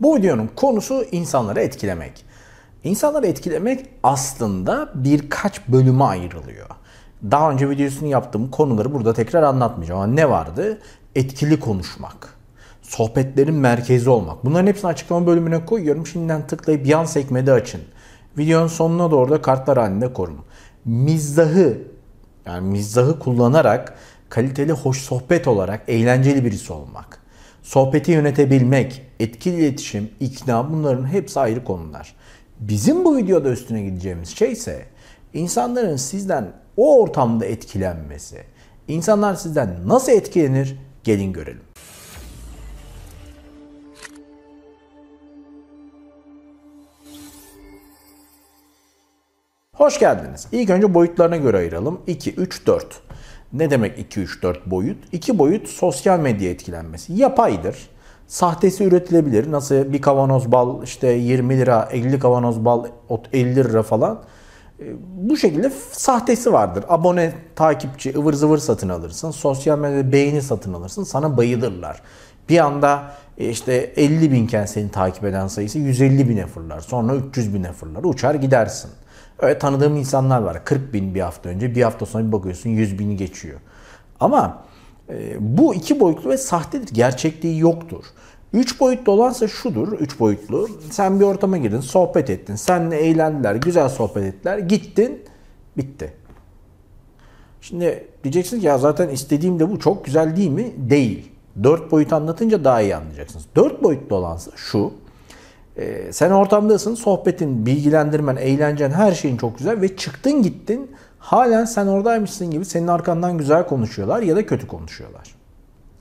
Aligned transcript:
Bu 0.00 0.16
videonun 0.16 0.50
konusu 0.56 1.04
insanları 1.12 1.60
etkilemek. 1.60 2.24
İnsanları 2.84 3.26
etkilemek 3.26 3.86
aslında 4.02 4.90
birkaç 4.94 5.68
bölüme 5.68 6.04
ayrılıyor. 6.04 6.66
Daha 7.30 7.50
önce 7.50 7.70
videosunu 7.70 8.08
yaptığım 8.08 8.50
konuları 8.50 8.94
burada 8.94 9.12
tekrar 9.12 9.42
anlatmayacağım 9.42 10.00
ama 10.00 10.12
ne 10.12 10.30
vardı? 10.30 10.78
Etkili 11.14 11.60
konuşmak. 11.60 12.34
Sohbetlerin 12.82 13.54
merkezi 13.54 14.10
olmak. 14.10 14.44
Bunların 14.44 14.66
hepsini 14.66 14.90
açıklama 14.90 15.26
bölümüne 15.26 15.64
koyuyorum. 15.64 16.06
Şimdiden 16.06 16.46
tıklayıp 16.46 16.86
yan 16.86 17.04
sekmede 17.04 17.52
açın. 17.52 17.80
Videonun 18.38 18.66
sonuna 18.66 19.10
doğru 19.10 19.30
da 19.30 19.42
kartlar 19.42 19.78
halinde 19.78 20.12
korun. 20.12 20.38
Mizahı 20.84 21.78
yani 22.46 22.68
mizahı 22.68 23.18
kullanarak 23.18 23.98
kaliteli 24.28 24.72
hoş 24.72 24.98
sohbet 24.98 25.48
olarak 25.48 25.82
eğlenceli 25.88 26.44
birisi 26.44 26.72
olmak. 26.72 27.19
Sohbeti 27.70 28.12
yönetebilmek, 28.12 29.02
etkili 29.20 29.56
iletişim, 29.56 30.10
ikna 30.20 30.72
bunların 30.72 31.06
hepsi 31.06 31.40
ayrı 31.40 31.64
konular. 31.64 32.14
Bizim 32.60 33.04
bu 33.04 33.16
videoda 33.16 33.50
üstüne 33.50 33.82
gideceğimiz 33.82 34.28
şey 34.28 34.52
ise 34.52 34.86
insanların 35.34 35.96
sizden 35.96 36.52
o 36.76 37.00
ortamda 37.00 37.46
etkilenmesi. 37.46 38.44
İnsanlar 38.88 39.34
sizden 39.34 39.88
nasıl 39.88 40.12
etkilenir? 40.12 40.76
Gelin 41.04 41.32
görelim. 41.32 41.62
Hoş 49.74 49.98
geldiniz. 49.98 50.46
İlk 50.52 50.70
önce 50.70 50.94
boyutlarına 50.94 51.36
göre 51.36 51.56
ayıralım. 51.56 52.00
2, 52.06 52.34
3, 52.34 52.66
4. 52.66 53.02
Ne 53.52 53.70
demek 53.70 53.98
2, 53.98 54.20
3, 54.20 54.42
4 54.42 54.66
boyut? 54.66 54.98
2 55.12 55.38
boyut 55.38 55.68
sosyal 55.68 56.20
medya 56.20 56.50
etkilenmesi. 56.50 57.12
Yapaydır. 57.12 57.76
Sahtesi 58.26 58.84
üretilebilir. 58.84 59.52
Nasıl 59.52 59.92
bir 59.92 60.02
kavanoz 60.02 60.52
bal 60.52 60.82
işte 60.82 61.08
20 61.08 61.58
lira, 61.58 61.88
50 61.92 62.18
kavanoz 62.18 62.64
bal 62.64 62.84
50 63.32 63.56
lira 63.56 63.82
falan. 63.82 64.20
E, 64.80 64.84
bu 65.16 65.36
şekilde 65.36 65.72
sahtesi 65.92 66.52
vardır. 66.52 66.84
Abone, 66.88 67.32
takipçi, 67.56 68.14
ıvır 68.16 68.32
zıvır 68.32 68.58
satın 68.58 68.88
alırsın. 68.88 69.30
Sosyal 69.30 69.78
medyada 69.78 70.12
beğeni 70.12 70.42
satın 70.42 70.72
alırsın. 70.72 71.04
Sana 71.04 71.36
bayılırlar. 71.36 72.02
Bir 72.48 72.58
anda 72.58 73.12
e, 73.38 73.48
işte 73.48 73.92
50 73.96 74.32
binken 74.32 74.66
seni 74.66 74.90
takip 74.90 75.24
eden 75.24 75.46
sayısı 75.46 75.78
150 75.78 76.28
bine 76.28 76.46
fırlar. 76.46 76.80
Sonra 76.80 77.14
300 77.14 77.54
bine 77.54 77.72
fırlar. 77.72 78.04
Uçar 78.04 78.34
gidersin. 78.34 78.90
Öyle 79.40 79.58
tanıdığım 79.58 79.96
insanlar 79.96 80.42
var. 80.42 80.64
40 80.64 80.94
bin 80.94 81.14
bir 81.14 81.20
hafta 81.20 81.48
önce. 81.48 81.74
Bir 81.74 81.82
hafta 81.82 82.06
sonra 82.06 82.26
bir 82.26 82.32
bakıyorsun 82.32 82.70
100 82.70 82.98
bini 82.98 83.16
geçiyor. 83.16 83.60
Ama 84.20 84.62
e, 85.08 85.36
bu 85.40 85.74
iki 85.74 86.00
boyutlu 86.00 86.30
ve 86.30 86.36
sahtedir. 86.36 86.94
Gerçekliği 86.94 87.58
yoktur. 87.58 88.04
Üç 88.52 88.80
boyutlu 88.80 89.12
olansa 89.12 89.48
şudur, 89.48 89.92
üç 89.92 90.20
boyutlu. 90.20 90.68
Sen 90.90 91.20
bir 91.20 91.24
ortama 91.24 91.58
girdin, 91.58 91.80
sohbet 91.80 92.30
ettin. 92.30 92.54
Seninle 92.54 92.96
eğlendiler, 92.96 93.54
güzel 93.54 93.88
sohbet 93.88 94.24
ettiler. 94.24 94.58
Gittin, 94.58 95.22
bitti. 95.76 96.12
Şimdi 97.60 98.08
diyeceksiniz 98.24 98.60
ki 98.62 98.66
ya 98.66 98.78
zaten 98.78 99.08
istediğim 99.08 99.60
de 99.60 99.70
bu 99.70 99.78
çok 99.78 100.04
güzel 100.04 100.36
değil 100.36 100.50
mi? 100.50 100.72
Değil. 100.76 101.32
Dört 101.62 101.90
boyut 101.92 102.12
anlatınca 102.12 102.64
daha 102.64 102.80
iyi 102.80 102.96
anlayacaksınız. 102.96 103.44
Dört 103.56 103.82
boyutlu 103.82 104.16
olansa 104.16 104.50
şu. 104.56 104.92
E, 105.76 106.12
sen 106.12 106.30
ortamdasın, 106.30 106.94
sohbetin, 106.94 107.66
bilgilendirmen, 107.66 108.36
eğlencen, 108.36 108.90
her 108.90 109.12
şeyin 109.12 109.36
çok 109.36 109.58
güzel 109.58 109.80
ve 109.80 109.96
çıktın 109.96 110.42
gittin. 110.42 110.90
Halen 111.18 111.64
sen 111.64 111.86
oradaymışsın 111.86 112.50
gibi 112.50 112.64
senin 112.64 112.86
arkandan 112.86 113.38
güzel 113.38 113.66
konuşuyorlar 113.66 114.22
ya 114.22 114.36
da 114.36 114.46
kötü 114.46 114.66
konuşuyorlar. 114.66 115.34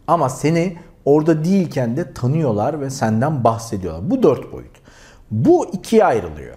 Ama 0.08 0.30
seni 0.30 0.78
orada 1.06 1.44
değilken 1.44 1.98
de 1.98 2.14
tanıyorlar 2.14 2.82
ve 2.82 2.90
senden 2.90 3.44
bahsediyorlar. 3.44 4.10
Bu 4.10 4.24
dört 4.24 4.54
boyut. 4.54 4.82
Bu 5.32 5.66
ikiye 5.74 6.06
ayrılıyor. 6.06 6.56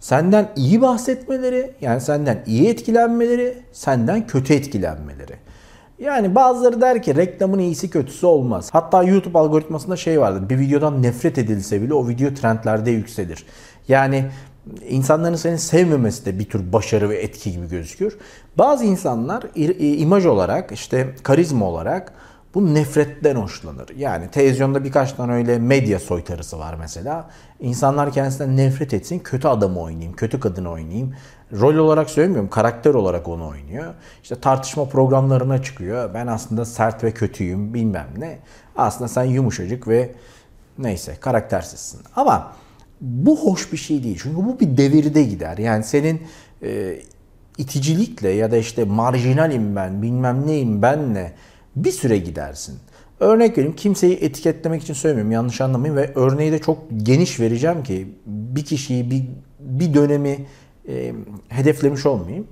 Senden 0.00 0.48
iyi 0.56 0.82
bahsetmeleri, 0.82 1.74
yani 1.80 2.00
senden 2.00 2.42
iyi 2.46 2.68
etkilenmeleri, 2.68 3.62
senden 3.72 4.26
kötü 4.26 4.54
etkilenmeleri. 4.54 5.36
Yani 5.98 6.34
bazıları 6.34 6.80
der 6.80 7.02
ki 7.02 7.16
reklamın 7.16 7.58
iyisi 7.58 7.90
kötüsü 7.90 8.26
olmaz. 8.26 8.68
Hatta 8.72 9.02
YouTube 9.02 9.38
algoritmasında 9.38 9.96
şey 9.96 10.20
vardır. 10.20 10.48
Bir 10.48 10.58
videodan 10.58 11.02
nefret 11.02 11.38
edilse 11.38 11.82
bile 11.82 11.94
o 11.94 12.08
video 12.08 12.34
trendlerde 12.34 12.90
yükselir. 12.90 13.46
Yani 13.88 14.24
insanların 14.88 15.36
seni 15.36 15.58
sevmemesi 15.58 16.26
de 16.26 16.38
bir 16.38 16.44
tür 16.44 16.72
başarı 16.72 17.10
ve 17.10 17.16
etki 17.16 17.52
gibi 17.52 17.68
gözüküyor. 17.68 18.12
Bazı 18.58 18.84
insanlar 18.84 19.44
imaj 19.78 20.26
olarak 20.26 20.72
işte 20.72 21.14
karizma 21.22 21.66
olarak 21.66 22.12
bu 22.54 22.74
nefretten 22.74 23.36
hoşlanır. 23.36 23.88
Yani 23.96 24.30
televizyonda 24.30 24.84
birkaç 24.84 25.12
tane 25.12 25.32
öyle 25.32 25.58
medya 25.58 26.00
soytarısı 26.00 26.58
var 26.58 26.74
mesela. 26.78 27.30
İnsanlar 27.60 28.12
kendisinden 28.12 28.56
nefret 28.56 28.94
etsin, 28.94 29.18
kötü 29.18 29.48
adamı 29.48 29.80
oynayayım, 29.80 30.12
kötü 30.12 30.40
kadını 30.40 30.70
oynayayım. 30.70 31.14
Rol 31.52 31.76
olarak 31.76 32.10
söylemiyorum, 32.10 32.50
karakter 32.50 32.94
olarak 32.94 33.28
onu 33.28 33.48
oynuyor. 33.48 33.94
İşte 34.22 34.40
tartışma 34.40 34.84
programlarına 34.84 35.62
çıkıyor. 35.62 36.14
Ben 36.14 36.26
aslında 36.26 36.64
sert 36.64 37.04
ve 37.04 37.12
kötüyüm, 37.12 37.74
bilmem 37.74 38.08
ne. 38.18 38.38
Aslında 38.76 39.08
sen 39.08 39.24
yumuşacık 39.24 39.88
ve 39.88 40.14
neyse 40.78 41.16
karaktersizsin. 41.20 42.00
Ama 42.16 42.52
bu 43.00 43.40
hoş 43.40 43.72
bir 43.72 43.76
şey 43.76 44.02
değil. 44.02 44.18
Çünkü 44.22 44.36
bu 44.36 44.60
bir 44.60 44.76
devirde 44.76 45.22
gider. 45.22 45.58
Yani 45.58 45.84
senin 45.84 46.22
e, 46.62 47.00
iticilikle 47.58 48.28
ya 48.28 48.50
da 48.50 48.56
işte 48.56 48.84
marjinalim 48.84 49.76
ben, 49.76 50.02
bilmem 50.02 50.46
neyim 50.46 50.82
benle 50.82 51.32
bir 51.76 51.92
süre 51.92 52.18
gidersin. 52.18 52.78
Örnek 53.20 53.58
vereyim 53.58 53.76
kimseyi 53.76 54.16
etiketlemek 54.16 54.82
için 54.82 54.94
söylemiyorum 54.94 55.32
yanlış 55.32 55.60
anlamayın 55.60 55.96
ve 55.96 56.12
örneği 56.14 56.52
de 56.52 56.58
çok 56.58 56.78
geniş 57.02 57.40
vereceğim 57.40 57.82
ki 57.82 58.08
bir 58.26 58.64
kişiyi 58.64 59.10
bir, 59.10 59.24
bir 59.60 59.94
dönemi 59.94 60.46
e, 60.88 61.12
hedeflemiş 61.48 62.06
olmayayım. 62.06 62.46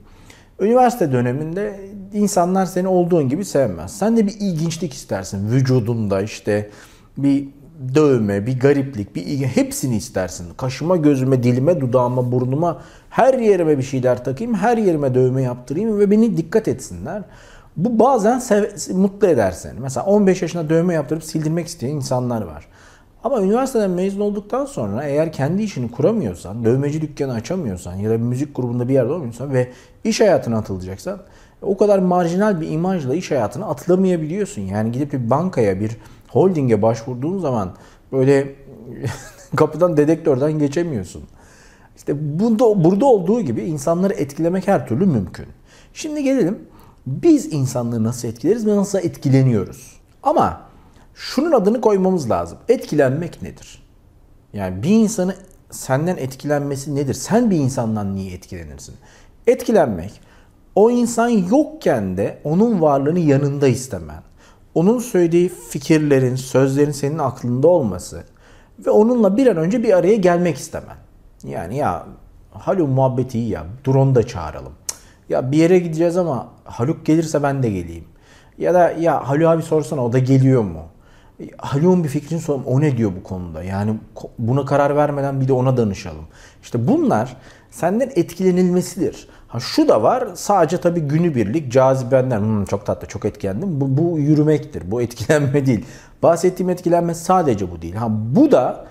Üniversite 0.61 1.13
döneminde 1.13 1.81
insanlar 2.13 2.67
seni 2.67 2.89
olduğun 2.89 3.29
gibi 3.29 3.45
sevmez. 3.45 3.99
Sen 3.99 4.17
de 4.17 4.27
bir 4.27 4.35
ilginçlik 4.41 4.93
istersin. 4.93 5.51
Vücudunda 5.51 6.23
işte 6.23 6.71
bir 7.17 7.49
dövme, 7.95 8.47
bir 8.47 8.61
gariplik, 8.61 9.17
bir 9.17 9.27
hepsini 9.47 9.97
istersin. 9.97 10.47
Kaşıma, 10.57 10.97
gözüme, 10.97 11.43
dilime, 11.43 11.81
dudağıma, 11.81 12.33
burnuma 12.33 12.81
her 13.11 13.35
yerime 13.35 13.79
bir 13.79 13.83
şeyler 13.83 14.25
takayım, 14.25 14.55
her 14.55 14.79
yerime 14.79 15.15
dövme 15.15 15.43
yaptırayım 15.43 15.99
ve 15.99 16.11
beni 16.11 16.37
dikkat 16.37 16.69
etsinler. 16.69 17.23
Bu 17.77 17.99
bazen 17.99 18.43
mutlu 18.93 19.27
eder 19.27 19.53
seni. 19.53 19.81
Mesela 19.81 20.07
15 20.07 20.43
yaşında 20.43 20.69
dövme 20.69 20.95
yaptırıp 20.95 21.25
sildirmek 21.25 21.67
isteyen 21.67 21.91
insanlar 21.91 22.43
var. 22.43 22.67
Ama 23.25 23.43
üniversiteden 23.43 23.91
mezun 23.91 24.21
olduktan 24.21 24.65
sonra 24.65 25.05
eğer 25.05 25.33
kendi 25.33 25.63
işini 25.63 25.91
kuramıyorsan, 25.91 26.65
dövmeci 26.65 27.01
dükkanı 27.01 27.33
açamıyorsan 27.33 27.95
ya 27.95 28.11
da 28.11 28.15
bir 28.15 28.25
müzik 28.25 28.57
grubunda 28.57 28.89
bir 28.89 28.95
yerde 28.95 29.13
olmuyorsan 29.13 29.53
ve 29.53 29.69
iş 30.05 30.21
hayatına 30.21 30.59
atılacaksan 30.59 31.21
o 31.63 31.77
kadar 31.77 31.99
marjinal 31.99 32.61
bir 32.61 32.71
imajla 32.71 33.15
iş 33.15 33.31
hayatına 33.31 33.67
atılamayabiliyorsun. 33.67 34.63
Yani 34.63 34.93
gidip 34.93 35.13
bir 35.13 35.31
bankaya, 35.31 35.81
bir 35.81 35.97
holdinge 36.29 36.83
başvurduğun 36.83 37.39
zaman 37.39 37.73
böyle 38.13 38.55
kapıdan 39.57 39.97
dedektörden 39.97 40.53
geçemiyorsun. 40.53 41.23
İşte 41.97 42.39
bunda, 42.41 42.85
burada 42.85 43.07
olduğu 43.07 43.41
gibi 43.41 43.63
insanları 43.63 44.15
etkilemek 44.15 44.69
her 44.69 44.89
türlü 44.89 45.07
mümkün. 45.07 45.47
Şimdi 45.95 46.23
gelelim 46.23 46.59
biz 47.07 47.53
insanlığı 47.53 48.05
nasıl 48.05 48.29
etkileriz 48.29 48.67
ve 48.67 48.77
nasıl 48.77 48.99
etkileniyoruz? 48.99 50.01
Ama 50.23 50.74
şunun 51.15 51.53
adını 51.53 51.81
koymamız 51.81 52.31
lazım. 52.31 52.59
Etkilenmek 52.69 53.43
nedir? 53.43 53.83
Yani 54.53 54.83
bir 54.83 54.91
insanı 54.91 55.35
senden 55.71 56.17
etkilenmesi 56.17 56.95
nedir? 56.95 57.15
Sen 57.15 57.51
bir 57.51 57.57
insandan 57.57 58.15
niye 58.15 58.33
etkilenirsin? 58.35 58.95
Etkilenmek 59.47 60.21
o 60.75 60.91
insan 60.91 61.29
yokken 61.29 62.17
de 62.17 62.39
onun 62.45 62.81
varlığını 62.81 63.19
yanında 63.19 63.69
istemen. 63.69 64.23
Onun 64.75 64.99
söylediği 64.99 65.49
fikirlerin, 65.49 66.37
sözlerin 66.37 66.91
senin 66.91 67.19
aklında 67.19 67.69
olması 67.69 68.25
ve 68.87 68.91
onunla 68.91 69.37
bir 69.37 69.47
an 69.47 69.57
önce 69.57 69.83
bir 69.83 69.97
araya 69.97 70.17
gelmek 70.17 70.57
istemen. 70.57 70.97
Yani 71.45 71.77
ya 71.77 72.07
Haluk 72.51 72.89
muhabbeti 72.89 73.39
iyi 73.39 73.49
ya. 73.49 73.67
Drone 73.87 74.15
da 74.15 74.27
çağıralım. 74.27 74.73
Ya 75.29 75.53
bir 75.53 75.57
yere 75.57 75.79
gideceğiz 75.79 76.17
ama 76.17 76.49
Haluk 76.65 77.07
gelirse 77.07 77.43
ben 77.43 77.63
de 77.63 77.71
geleyim. 77.71 78.05
Ya 78.59 78.75
da 78.75 78.91
ya 78.91 79.29
Haluk 79.29 79.47
abi 79.47 79.63
sorsana 79.63 80.05
o 80.05 80.13
da 80.13 80.19
geliyor 80.19 80.63
mu? 80.63 80.83
Haluk'un 81.59 82.05
bir 82.05 82.09
fikrini 82.09 82.41
soralım. 82.41 82.65
O 82.67 82.81
ne 82.81 82.97
diyor 82.97 83.13
bu 83.17 83.23
konuda? 83.23 83.63
Yani 83.63 83.95
buna 84.39 84.65
karar 84.65 84.97
vermeden 84.97 85.41
bir 85.41 85.49
de 85.49 85.53
ona 85.53 85.77
danışalım. 85.77 86.25
İşte 86.63 86.89
bunlar 86.89 87.37
senden 87.71 88.11
etkilenilmesidir. 88.15 89.29
Ha 89.49 89.61
şu 89.61 89.89
da 89.89 90.03
var. 90.03 90.29
Sadece 90.35 90.77
tabii 90.77 91.01
günübirlik 91.01 91.73
cazibenden 91.73 92.41
hmm, 92.41 92.65
çok 92.65 92.87
tatlı, 92.87 93.09
çok 93.09 93.25
etkilendim. 93.25 93.81
Bu, 93.81 93.97
bu 93.99 94.19
yürümektir. 94.19 94.91
Bu 94.91 95.03
etkilenme 95.03 95.67
değil. 95.67 95.85
Bahsettiğim 96.23 96.71
etkilenme 96.71 97.15
sadece 97.15 97.71
bu 97.71 97.83
değil. 97.83 97.95
Ha 97.95 98.09
bu 98.11 98.53
da 98.53 98.85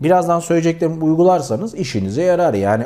birazdan 0.00 0.40
söyleyeceklerimi 0.40 1.04
uygularsanız 1.04 1.74
işinize 1.74 2.22
yarar. 2.22 2.54
Yani 2.54 2.84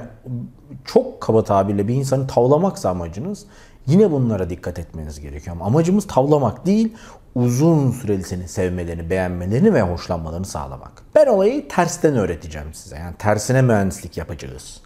çok 0.84 1.20
kaba 1.20 1.44
tabirle 1.44 1.88
bir 1.88 1.94
insanı 1.94 2.26
tavlamaksa 2.26 2.90
amacınız 2.90 3.46
yine 3.90 4.10
bunlara 4.10 4.50
dikkat 4.50 4.78
etmeniz 4.78 5.20
gerekiyor. 5.20 5.56
Ama 5.56 5.64
amacımız 5.64 6.06
tavlamak 6.06 6.66
değil, 6.66 6.94
uzun 7.34 7.90
süreli 7.90 8.24
seni 8.24 8.48
sevmelerini, 8.48 9.10
beğenmelerini 9.10 9.74
ve 9.74 9.82
hoşlanmalarını 9.82 10.46
sağlamak. 10.46 11.02
Ben 11.14 11.26
olayı 11.26 11.68
tersten 11.68 12.16
öğreteceğim 12.16 12.74
size. 12.74 12.96
Yani 12.96 13.14
tersine 13.18 13.62
mühendislik 13.62 14.16
yapacağız. 14.16 14.80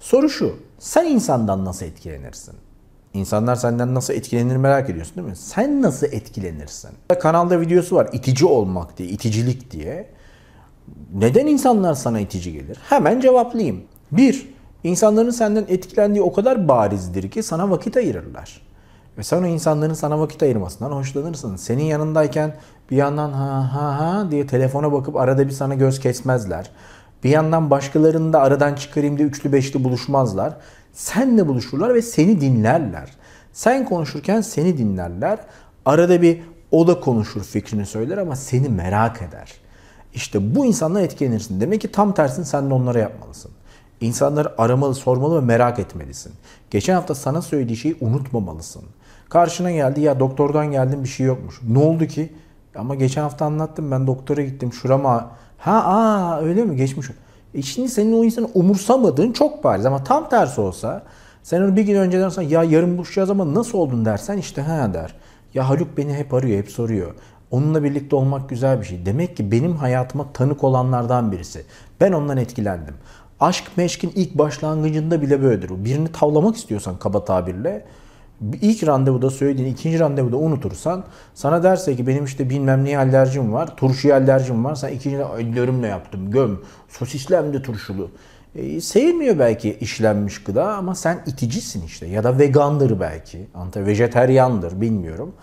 Soru 0.00 0.30
şu, 0.30 0.56
sen 0.78 1.04
insandan 1.06 1.64
nasıl 1.64 1.86
etkilenirsin? 1.86 2.54
İnsanlar 3.14 3.56
senden 3.56 3.94
nasıl 3.94 4.14
etkilenir 4.14 4.56
merak 4.56 4.90
ediyorsun 4.90 5.16
değil 5.16 5.28
mi? 5.28 5.36
Sen 5.36 5.82
nasıl 5.82 6.06
etkilenirsin? 6.06 6.90
Kanalda 7.20 7.60
videosu 7.60 7.96
var 7.96 8.08
itici 8.12 8.46
olmak 8.46 8.98
diye, 8.98 9.08
iticilik 9.08 9.70
diye. 9.70 10.10
Neden 11.14 11.46
insanlar 11.46 11.94
sana 11.94 12.20
itici 12.20 12.52
gelir? 12.52 12.78
Hemen 12.88 13.20
cevaplayayım. 13.20 13.82
Bir, 14.12 14.48
insanların 14.84 15.30
senden 15.30 15.64
etkilendiği 15.68 16.22
o 16.22 16.32
kadar 16.32 16.68
barizdir 16.68 17.30
ki 17.30 17.42
sana 17.42 17.70
vakit 17.70 17.96
ayırırlar. 17.96 18.62
Ve 19.18 19.22
sen 19.22 19.42
o 19.42 19.46
insanların 19.46 19.94
sana 19.94 20.20
vakit 20.20 20.42
ayırmasından 20.42 20.90
hoşlanırsın. 20.90 21.56
Senin 21.56 21.84
yanındayken 21.84 22.54
bir 22.90 22.96
yandan 22.96 23.32
ha 23.32 23.74
ha 23.74 23.98
ha 24.00 24.30
diye 24.30 24.46
telefona 24.46 24.92
bakıp 24.92 25.16
arada 25.16 25.46
bir 25.46 25.52
sana 25.52 25.74
göz 25.74 26.00
kesmezler. 26.00 26.70
Bir 27.24 27.30
yandan 27.30 27.70
başkalarını 27.70 28.32
da 28.32 28.40
aradan 28.40 28.74
çıkarayım 28.74 29.18
diye 29.18 29.28
üçlü 29.28 29.52
beşli 29.52 29.84
buluşmazlar. 29.84 30.56
Senle 30.92 31.48
buluşurlar 31.48 31.94
ve 31.94 32.02
seni 32.02 32.40
dinlerler. 32.40 33.10
Sen 33.52 33.84
konuşurken 33.84 34.40
seni 34.40 34.78
dinlerler. 34.78 35.38
Arada 35.84 36.22
bir 36.22 36.42
o 36.70 36.86
da 36.86 37.00
konuşur 37.00 37.42
fikrini 37.42 37.86
söyler 37.86 38.18
ama 38.18 38.36
seni 38.36 38.68
merak 38.68 39.22
eder. 39.22 39.52
İşte 40.14 40.54
bu 40.54 40.66
insanlar 40.66 41.02
etkilenirsin. 41.02 41.60
Demek 41.60 41.80
ki 41.80 41.92
tam 41.92 42.14
tersini 42.14 42.44
sen 42.44 42.70
de 42.70 42.74
onlara 42.74 42.98
yapmalısın. 42.98 43.50
İnsanları 44.00 44.62
aramalı, 44.62 44.94
sormalı 44.94 45.42
ve 45.42 45.46
merak 45.46 45.78
etmelisin. 45.78 46.32
Geçen 46.70 46.94
hafta 46.94 47.14
sana 47.14 47.42
söylediği 47.42 47.76
şeyi 47.76 47.96
unutmamalısın. 48.00 48.82
Karşına 49.28 49.70
geldi 49.70 50.00
ya 50.00 50.20
doktordan 50.20 50.70
geldim 50.70 51.04
bir 51.04 51.08
şey 51.08 51.26
yokmuş. 51.26 51.60
Ne 51.68 51.78
oldu 51.78 52.06
ki? 52.06 52.32
Ama 52.74 52.94
geçen 52.94 53.22
hafta 53.22 53.44
anlattım 53.44 53.90
ben 53.90 54.06
doktora 54.06 54.42
gittim 54.42 54.72
şurama. 54.72 55.30
Ha 55.58 55.84
aa 55.84 56.40
öyle 56.40 56.64
mi 56.64 56.76
geçmiş. 56.76 57.06
E 57.54 57.62
şimdi 57.62 57.88
senin 57.88 58.12
o 58.12 58.24
insanı 58.24 58.48
umursamadığın 58.54 59.32
çok 59.32 59.64
bariz 59.64 59.86
ama 59.86 60.04
tam 60.04 60.28
tersi 60.28 60.60
olsa 60.60 61.02
sen 61.42 61.62
onu 61.62 61.76
bir 61.76 61.82
gün 61.82 61.94
önceden 61.94 62.28
sonra 62.28 62.46
ya 62.46 62.64
yarın 62.64 62.96
buluşacağız 62.96 63.30
ama 63.30 63.54
nasıl 63.54 63.78
oldun 63.78 64.04
dersen 64.04 64.38
işte 64.38 64.62
ha 64.62 64.94
der. 64.94 65.14
Ya 65.54 65.68
Haluk 65.68 65.96
beni 65.96 66.14
hep 66.14 66.34
arıyor, 66.34 66.58
hep 66.58 66.70
soruyor. 66.70 67.14
Onunla 67.50 67.84
birlikte 67.84 68.16
olmak 68.16 68.48
güzel 68.48 68.80
bir 68.80 68.86
şey. 68.86 69.06
Demek 69.06 69.36
ki 69.36 69.52
benim 69.52 69.76
hayatıma 69.76 70.32
tanık 70.32 70.64
olanlardan 70.64 71.32
birisi. 71.32 71.64
Ben 72.00 72.12
ondan 72.12 72.36
etkilendim. 72.36 72.94
Aşk 73.40 73.64
meşkin 73.76 74.12
ilk 74.14 74.34
başlangıcında 74.38 75.22
bile 75.22 75.42
böyledir. 75.42 75.84
Birini 75.84 76.12
tavlamak 76.12 76.56
istiyorsan 76.56 76.98
kaba 76.98 77.24
tabirle 77.24 77.84
ilk 78.62 78.86
randevuda 78.86 79.30
söylediğin 79.30 79.68
ikinci 79.68 80.00
randevuda 80.00 80.36
unutursan 80.36 81.04
sana 81.34 81.62
derse 81.62 81.96
ki 81.96 82.06
benim 82.06 82.24
işte 82.24 82.50
bilmem 82.50 82.84
neye 82.84 82.98
alerjim 82.98 83.52
var, 83.52 83.76
turşuya 83.76 84.16
alerjim 84.16 84.64
var. 84.64 84.74
Sen 84.74 84.88
ikinci 84.92 85.16
ellerimle 85.16 85.86
yaptım 85.86 86.30
göm. 86.30 86.60
Sosisli 86.88 87.36
hem 87.36 87.52
de 87.52 87.62
turşulu. 87.62 88.10
E, 88.54 88.80
sevmiyor 88.80 89.38
belki 89.38 89.76
işlenmiş 89.80 90.42
gıda 90.42 90.76
ama 90.76 90.94
sen 90.94 91.22
iticisin 91.26 91.86
işte 91.86 92.06
ya 92.06 92.24
da 92.24 92.38
vegandır 92.38 93.00
belki. 93.00 93.46
Anta 93.54 93.86
vejeteryandır 93.86 94.80
bilmiyorum. 94.80 95.34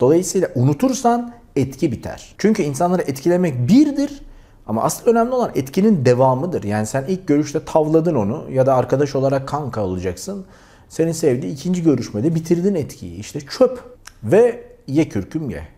Dolayısıyla 0.00 0.48
unutursan 0.54 1.32
etki 1.56 1.92
biter. 1.92 2.34
Çünkü 2.38 2.62
insanları 2.62 3.02
etkilemek 3.02 3.68
birdir 3.68 4.22
ama 4.66 4.82
asıl 4.82 5.10
önemli 5.10 5.32
olan 5.32 5.50
etkinin 5.54 6.04
devamıdır. 6.04 6.62
Yani 6.62 6.86
sen 6.86 7.04
ilk 7.08 7.28
görüşte 7.28 7.64
tavladın 7.64 8.14
onu 8.14 8.50
ya 8.50 8.66
da 8.66 8.74
arkadaş 8.74 9.14
olarak 9.14 9.48
kanka 9.48 9.84
olacaksın. 9.84 10.44
Seni 10.88 11.14
sevdi. 11.14 11.46
ikinci 11.46 11.82
görüşmede 11.82 12.34
bitirdin 12.34 12.74
etkiyi. 12.74 13.16
İşte 13.16 13.40
çöp. 13.40 13.84
Ve 14.24 14.64
ye 14.86 15.08
kürküm 15.08 15.50
ye. 15.50 15.68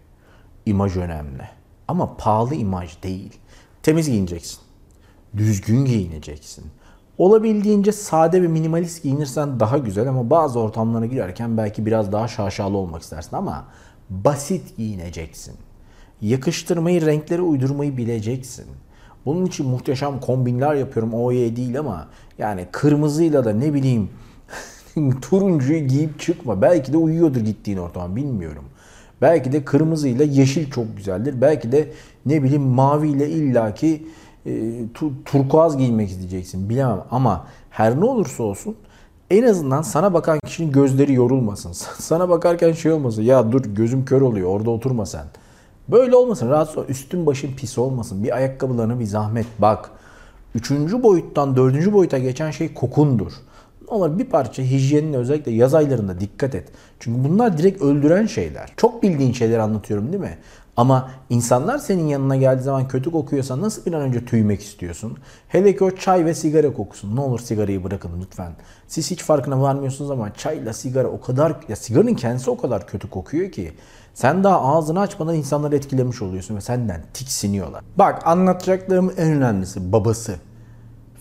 İmaj 0.67 0.97
önemli. 0.97 1.49
Ama 1.89 2.17
pahalı 2.17 2.55
imaj 2.55 3.03
değil. 3.03 3.33
Temiz 3.83 4.11
giyineceksin. 4.11 4.59
Düzgün 5.37 5.85
giyineceksin. 5.85 6.65
Olabildiğince 7.19 7.93
sade 7.93 8.43
ve 8.43 8.49
minimalist 8.49 9.03
giyinirsen 9.03 9.61
daha 9.61 9.79
güzel 9.79 10.09
ama 10.09 10.31
bazı 10.31 10.61
ortamlara 10.61 11.07
girerken 11.07 11.57
belki 11.57 11.87
biraz 11.87 12.13
daha 12.13 12.29
şaşalı 12.29 12.77
olmak 12.77 13.03
istersin 13.03 13.37
ama 13.37 13.65
basit 14.11 14.77
giyineceksin. 14.77 15.55
Yakıştırmayı, 16.23 17.07
renkleri 17.07 17.43
uydurmayı 17.43 17.97
bileceksin. 17.97 18.67
Bunun 19.27 19.45
için 19.47 19.67
muhteşem 19.67 20.21
kombinler 20.21 20.75
yapıyorum. 20.75 21.15
O 21.15 21.31
değil 21.31 21.79
ama 21.79 22.09
yani 22.39 22.67
kırmızıyla 22.73 23.45
da 23.45 23.53
ne 23.53 23.75
bileyim 23.75 24.09
turuncuyu 25.23 25.87
giyip 25.87 26.21
çıkma. 26.21 26.63
Belki 26.63 26.93
de 26.93 26.97
uyuyordur 26.97 27.41
gittiğin 27.41 27.79
ortam 27.79 28.17
bilmiyorum. 28.17 28.65
Belki 29.23 29.53
de 29.53 29.65
kırmızıyla 29.65 30.25
yeşil 30.25 30.71
çok 30.71 30.97
güzeldir. 30.97 31.41
Belki 31.41 31.73
de 31.73 31.93
ne 32.27 32.43
bileyim 32.43 32.63
maviyle 32.63 33.31
illaki 33.31 34.07
e, 34.47 34.73
tu, 34.95 35.13
turkuaz 35.25 35.79
giymek 35.79 36.11
isteyeceksin. 36.11 36.69
Bilemem 36.69 37.05
ama 37.11 37.47
her 37.71 38.01
ne 38.01 38.05
olursa 38.05 38.43
olsun 38.43 38.77
en 39.31 39.43
azından 39.43 39.83
sana 39.83 40.15
bakan 40.15 40.39
kişinin 40.47 40.73
gözleri 40.73 41.13
yorulmasın. 41.13 41.73
Sana 41.99 42.29
bakarken 42.29 42.73
şey 42.73 42.93
olmasın. 42.93 43.23
Ya 43.23 43.53
dur 43.53 43.65
gözüm 43.65 44.05
kör 44.05 44.21
oluyor 44.21 44.49
orada 44.49 44.71
oturma 44.71 45.07
sen. 45.07 45.25
Böyle 45.89 46.17
olmasın. 46.17 46.51
Rahatsız 46.51 46.79
ol. 46.79 46.85
Üstün 46.89 47.27
başın 47.27 47.57
pis 47.57 47.79
olmasın. 47.79 48.25
Bir 48.25 48.37
ayakkabılarına 48.37 49.01
bir 49.01 49.05
zahmet 49.05 49.47
bak. 49.59 49.91
Üçüncü 50.55 51.03
boyuttan 51.03 51.57
dördüncü 51.57 51.93
boyuta 51.93 52.19
geçen 52.19 52.51
şey 52.51 52.75
kokundur. 52.75 53.33
Ama 53.89 54.19
bir 54.19 54.25
parça 54.25 54.63
hijyenine 54.63 55.17
özellikle 55.17 55.53
yaz 55.53 55.75
aylarında 55.75 56.21
dikkat 56.21 56.55
et. 56.55 56.69
Çünkü 57.01 57.29
bunlar 57.29 57.59
direkt 57.59 57.83
öldüren 57.83 58.27
şeyler. 58.27 58.73
Çok 58.77 59.03
bildiğin 59.03 59.33
şeyler 59.33 59.59
anlatıyorum 59.59 60.13
değil 60.13 60.23
mi? 60.23 60.39
Ama 60.77 61.11
insanlar 61.31 61.79
senin 61.79 62.07
yanına 62.07 62.37
geldiği 62.37 62.63
zaman 62.63 62.89
kötü 62.89 63.13
kokuyorsa 63.13 63.61
nasıl 63.61 63.87
bir 63.87 63.93
an 63.93 64.01
önce 64.01 64.25
tüymek 64.25 64.63
istiyorsun? 64.63 65.19
Hele 65.49 65.77
ki 65.77 65.85
o 65.85 65.91
çay 65.91 66.25
ve 66.25 66.35
sigara 66.35 66.73
kokusun. 66.73 67.17
Ne 67.17 67.21
olur 67.21 67.41
sigarayı 67.41 67.85
bırakın 67.85 68.11
lütfen. 68.23 68.53
Siz 68.89 69.11
hiç 69.11 69.23
farkına 69.23 69.63
varmıyorsunuz 69.63 70.11
ama 70.11 70.35
çayla 70.35 70.73
sigara 70.73 71.09
o 71.09 71.21
kadar... 71.21 71.57
Ya 71.69 71.77
sigaranın 71.77 72.15
kendisi 72.15 72.51
o 72.51 72.57
kadar 72.57 72.87
kötü 72.87 73.11
kokuyor 73.11 73.53
ki. 73.53 73.73
Sen 74.15 74.45
daha 74.45 74.61
ağzını 74.61 75.01
açmadan 75.01 75.35
insanları 75.35 75.77
etkilemiş 75.77 76.23
oluyorsun 76.23 76.57
ve 76.57 76.61
senden 76.61 77.03
tiksiniyorlar. 77.15 77.85
Bak 77.99 78.27
anlatacaklarımın 78.27 79.15
en 79.17 79.33
önemlisi 79.33 79.93
babası. 79.93 80.35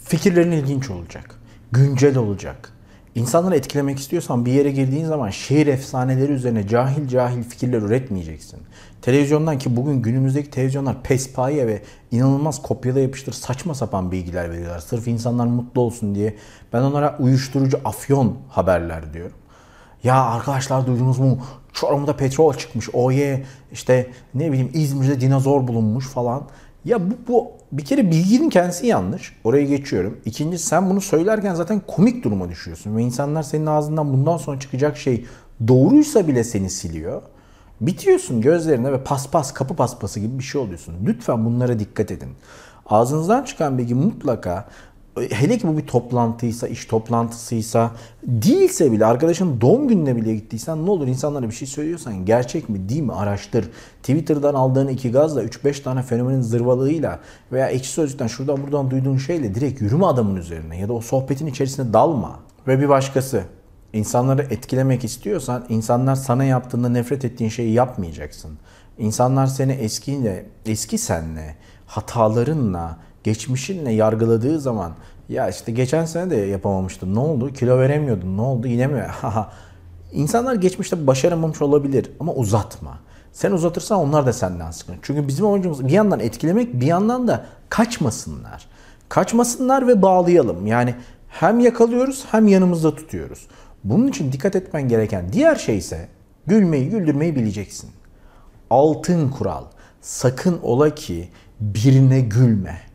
Fikirlerin 0.05 0.51
ilginç 0.51 0.89
olacak 0.89 1.43
güncel 1.73 2.17
olacak. 2.17 2.72
İnsanları 3.15 3.55
etkilemek 3.55 3.99
istiyorsan 3.99 4.45
bir 4.45 4.51
yere 4.51 4.71
girdiğin 4.71 5.05
zaman 5.05 5.29
şehir 5.29 5.67
efsaneleri 5.67 6.31
üzerine 6.31 6.67
cahil 6.67 7.07
cahil 7.07 7.43
fikirler 7.43 7.81
üretmeyeceksin. 7.81 8.59
Televizyondan 9.01 9.57
ki 9.59 9.75
bugün 9.75 10.01
günümüzdeki 10.01 10.51
televizyonlar 10.51 11.03
pespaye 11.03 11.67
ve 11.67 11.81
inanılmaz 12.11 12.61
kopyala 12.61 12.99
yapıştır 12.99 13.33
saçma 13.33 13.75
sapan 13.75 14.11
bilgiler 14.11 14.51
veriyorlar. 14.51 14.79
Sırf 14.79 15.07
insanlar 15.07 15.45
mutlu 15.45 15.81
olsun 15.81 16.15
diye. 16.15 16.35
Ben 16.73 16.81
onlara 16.81 17.17
uyuşturucu 17.19 17.79
afyon 17.85 18.37
haberler 18.49 19.13
diyorum. 19.13 19.37
Ya 20.03 20.23
arkadaşlar 20.23 20.87
duydunuz 20.87 21.19
mu? 21.19 21.39
Çorum'da 21.73 22.15
petrol 22.15 22.53
çıkmış. 22.53 22.89
Oye 22.93 23.45
işte 23.71 24.07
ne 24.33 24.51
bileyim 24.51 24.71
İzmir'de 24.73 25.21
dinozor 25.21 25.67
bulunmuş 25.67 26.07
falan. 26.07 26.43
Ya 26.85 27.11
bu, 27.11 27.13
bu 27.27 27.51
bir 27.77 27.85
kere 27.85 28.11
bilginin 28.11 28.49
kendisi 28.49 28.87
yanlış. 28.87 29.35
Oraya 29.43 29.65
geçiyorum. 29.65 30.17
İkincisi 30.25 30.65
sen 30.65 30.89
bunu 30.89 31.01
söylerken 31.01 31.55
zaten 31.55 31.81
komik 31.87 32.23
duruma 32.23 32.49
düşüyorsun. 32.49 32.97
Ve 32.97 33.01
insanlar 33.01 33.43
senin 33.43 33.65
ağzından 33.65 34.13
bundan 34.13 34.37
sonra 34.37 34.59
çıkacak 34.59 34.97
şey 34.97 35.25
doğruysa 35.67 36.27
bile 36.27 36.43
seni 36.43 36.69
siliyor. 36.69 37.21
Bitiyorsun 37.81 38.41
gözlerine 38.41 38.91
ve 38.91 39.03
paspas, 39.03 39.53
kapı 39.53 39.75
paspası 39.75 40.19
gibi 40.19 40.39
bir 40.39 40.43
şey 40.43 40.61
oluyorsun. 40.61 40.95
Lütfen 41.05 41.45
bunlara 41.45 41.79
dikkat 41.79 42.11
edin. 42.11 42.29
Ağzınızdan 42.85 43.43
çıkan 43.43 43.77
bilgi 43.77 43.95
mutlaka 43.95 44.67
hele 45.29 45.57
ki 45.57 45.67
bu 45.67 45.77
bir 45.77 45.87
toplantıysa, 45.87 46.67
iş 46.67 46.85
toplantısıysa, 46.85 47.91
değilse 48.23 48.91
bile 48.91 49.05
arkadaşın 49.05 49.61
doğum 49.61 49.87
gününe 49.87 50.15
bile 50.15 50.35
gittiysen 50.35 50.85
ne 50.85 50.89
olur 50.89 51.07
insanlara 51.07 51.49
bir 51.49 51.55
şey 51.55 51.67
söylüyorsan 51.67 52.25
gerçek 52.25 52.69
mi 52.69 52.89
değil 52.89 53.01
mi 53.01 53.13
araştır. 53.13 53.69
Twitter'dan 54.01 54.53
aldığın 54.53 54.87
iki 54.87 55.11
gazla 55.11 55.43
3-5 55.43 55.83
tane 55.83 56.03
fenomenin 56.03 56.41
zırvalığıyla 56.41 57.19
veya 57.51 57.67
ekşi 57.67 57.91
sözlükten 57.91 58.27
şuradan 58.27 58.63
buradan 58.63 58.91
duyduğun 58.91 59.17
şeyle 59.17 59.55
direkt 59.55 59.81
yürüme 59.81 60.05
adamın 60.05 60.35
üzerine 60.35 60.77
ya 60.77 60.87
da 60.87 60.93
o 60.93 61.01
sohbetin 61.01 61.47
içerisine 61.47 61.93
dalma. 61.93 62.39
Ve 62.67 62.79
bir 62.79 62.89
başkası 62.89 63.43
İnsanları 63.93 64.41
etkilemek 64.41 65.03
istiyorsan 65.03 65.65
insanlar 65.69 66.15
sana 66.15 66.43
yaptığında 66.43 66.89
nefret 66.89 67.25
ettiğin 67.25 67.49
şeyi 67.49 67.73
yapmayacaksın. 67.73 68.57
İnsanlar 68.97 69.47
seni 69.47 69.71
eskiyle, 69.71 70.45
eski 70.65 70.97
senle, 70.97 71.55
hatalarınla, 71.85 72.97
geçmişinle 73.23 73.91
yargıladığı 73.91 74.59
zaman 74.59 74.91
ya 75.29 75.49
işte 75.49 75.71
geçen 75.71 76.05
sene 76.05 76.29
de 76.29 76.35
yapamamıştın. 76.35 77.15
Ne 77.15 77.19
oldu? 77.19 77.53
Kilo 77.53 77.79
veremiyordun. 77.79 78.37
Ne 78.37 78.41
oldu? 78.41 78.67
Yine 78.67 78.87
mi? 78.87 79.07
İnsanlar 80.11 80.55
geçmişte 80.55 81.07
başaramamış 81.07 81.61
olabilir 81.61 82.11
ama 82.19 82.33
uzatma. 82.33 82.99
Sen 83.31 83.51
uzatırsan 83.51 83.99
onlar 83.99 84.25
da 84.25 84.33
senden 84.33 84.71
sıkılır. 84.71 84.99
Çünkü 85.01 85.27
bizim 85.27 85.45
amacımız 85.45 85.87
bir 85.87 85.91
yandan 85.91 86.19
etkilemek 86.19 86.73
bir 86.73 86.85
yandan 86.85 87.27
da 87.27 87.45
kaçmasınlar. 87.69 88.67
Kaçmasınlar 89.09 89.87
ve 89.87 90.01
bağlayalım. 90.01 90.67
Yani 90.67 90.95
hem 91.29 91.59
yakalıyoruz 91.59 92.25
hem 92.31 92.47
yanımızda 92.47 92.95
tutuyoruz. 92.95 93.47
Bunun 93.83 94.07
için 94.07 94.31
dikkat 94.31 94.55
etmen 94.55 94.87
gereken 94.87 95.33
diğer 95.33 95.55
şey 95.55 95.77
ise 95.77 96.07
gülmeyi 96.47 96.89
güldürmeyi 96.89 97.35
bileceksin. 97.35 97.89
Altın 98.69 99.29
kural. 99.29 99.63
Sakın 100.01 100.59
ola 100.63 100.95
ki 100.95 101.29
birine 101.59 102.21
gülme. 102.21 102.92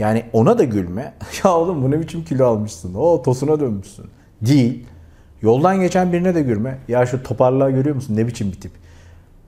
Yani 0.00 0.24
ona 0.32 0.58
da 0.58 0.64
gülme. 0.64 1.14
ya 1.44 1.56
oğlum 1.56 1.82
bu 1.82 1.90
ne 1.90 2.00
biçim 2.00 2.24
kilo 2.24 2.46
almışsın? 2.46 2.94
O 2.94 3.22
tosuna 3.22 3.60
dönmüşsün. 3.60 4.06
Değil. 4.42 4.86
Yoldan 5.42 5.80
geçen 5.80 6.12
birine 6.12 6.34
de 6.34 6.42
gülme. 6.42 6.78
Ya 6.88 7.06
şu 7.06 7.22
toparlığa 7.22 7.70
görüyor 7.70 7.94
musun? 7.94 8.16
Ne 8.16 8.26
biçim 8.26 8.52
bir 8.52 8.60
tip? 8.60 8.72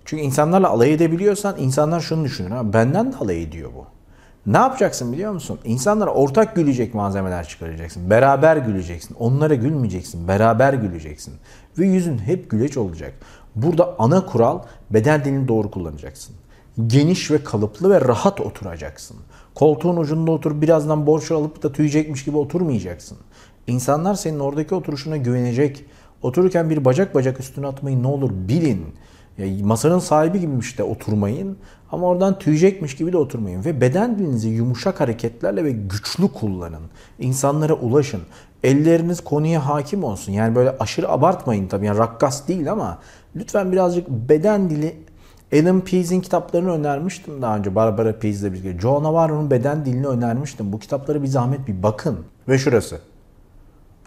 Çünkü 0.05 0.23
insanlarla 0.23 0.69
alay 0.69 0.93
edebiliyorsan 0.93 1.57
insanlar 1.59 2.01
şunu 2.01 2.25
düşünür. 2.25 2.51
Ha, 2.51 2.73
benden 2.73 3.13
de 3.13 3.17
alay 3.17 3.43
ediyor 3.43 3.71
bu. 3.77 3.87
Ne 4.47 4.57
yapacaksın 4.57 5.13
biliyor 5.13 5.33
musun? 5.33 5.59
İnsanlara 5.65 6.11
ortak 6.11 6.57
gülecek 6.57 6.95
malzemeler 6.95 7.49
çıkaracaksın. 7.49 8.11
Beraber 8.11 8.57
güleceksin. 8.57 9.17
Onlara 9.19 9.55
gülmeyeceksin. 9.55 10.29
Beraber 10.29 10.75
güleceksin. 10.75 11.35
Ve 11.79 11.87
yüzün 11.87 12.19
hep 12.19 12.51
güleç 12.51 12.77
olacak. 12.77 13.15
Burada 13.57 13.95
ana 13.99 14.27
kural 14.27 14.59
beden 14.91 15.25
dilini 15.25 15.49
doğru 15.49 15.71
kullanacaksın. 15.71 16.35
Geniş 16.87 17.31
ve 17.31 17.45
kalıplı 17.45 17.91
ve 17.91 18.01
rahat 18.01 18.41
oturacaksın. 18.41 19.17
Koltuğun 19.55 19.97
ucunda 19.97 20.31
otur 20.31 20.61
birazdan 20.61 21.07
borç 21.07 21.31
alıp 21.31 21.63
da 21.63 21.73
tüyecekmiş 21.73 22.25
gibi 22.25 22.37
oturmayacaksın. 22.37 23.19
İnsanlar 23.67 24.15
senin 24.15 24.39
oradaki 24.39 24.75
oturuşuna 24.75 25.17
güvenecek. 25.17 25.85
Otururken 26.23 26.71
bir 26.71 26.85
bacak 26.85 27.15
bacak 27.15 27.41
üstüne 27.41 27.67
atmayı 27.67 28.03
ne 28.03 28.07
olur 28.07 28.31
bilin. 28.33 28.87
Ya 29.39 29.67
masanın 29.67 29.99
sahibi 29.99 30.41
gibi 30.41 30.59
işte 30.61 30.83
oturmayın 30.83 31.57
ama 31.91 32.07
oradan 32.07 32.39
tüyecekmiş 32.39 32.97
gibi 32.97 33.13
de 33.13 33.17
oturmayın. 33.17 33.65
Ve 33.65 33.81
beden 33.81 34.19
dilinizi 34.19 34.49
yumuşak 34.49 35.01
hareketlerle 35.01 35.65
ve 35.65 35.71
güçlü 35.73 36.29
kullanın. 36.29 36.83
İnsanlara 37.19 37.75
ulaşın. 37.75 38.21
Elleriniz 38.65 39.21
konuya 39.21 39.67
hakim 39.69 40.05
olsun. 40.05 40.33
Yani 40.33 40.55
böyle 40.55 40.77
aşırı 40.81 41.09
abartmayın 41.09 41.69
tabii. 41.69 41.87
Yani 41.87 41.99
rakkas 41.99 42.49
değil 42.49 42.73
ama 42.73 42.99
lütfen 43.37 43.73
birazcık 43.73 44.09
beden 44.09 44.71
dili 44.71 44.97
Alan 45.53 45.81
Pease'in 45.81 46.21
kitaplarını 46.21 46.71
önermiştim 46.71 47.43
daha 47.43 47.57
önce 47.57 47.75
Barbara 47.75 48.19
Pease'le 48.19 48.53
birlikte. 48.53 48.79
Joe 48.79 49.03
Navarro'nun 49.03 49.51
beden 49.51 49.85
dilini 49.85 50.07
önermiştim. 50.07 50.73
Bu 50.73 50.79
kitapları 50.79 51.23
bir 51.23 51.27
zahmet 51.27 51.69
bir 51.69 51.83
bakın. 51.83 52.19
Ve 52.49 52.59
şurası 52.59 53.01